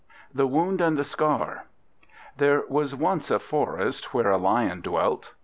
The 0.33 0.47
Wound 0.47 0.81
and 0.81 0.97
the 0.97 1.03
Scar 1.03 1.65
THERE 2.37 2.63
was 2.67 2.95
once 2.95 3.29
a 3.29 3.37
forest 3.37 4.15
where 4.15 4.31
a 4.31 4.37
Lion 4.39 4.81
dwelt. 4.81 5.33